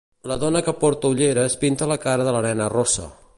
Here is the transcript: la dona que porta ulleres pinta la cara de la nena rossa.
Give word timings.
la 0.29 0.37
dona 0.43 0.61
que 0.69 0.73
porta 0.83 1.11
ulleres 1.15 1.59
pinta 1.65 1.91
la 1.93 1.99
cara 2.07 2.27
de 2.29 2.35
la 2.37 2.43
nena 2.47 2.71
rossa. 2.77 3.07